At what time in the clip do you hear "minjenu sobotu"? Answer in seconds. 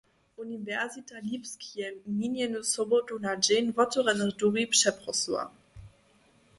2.17-3.13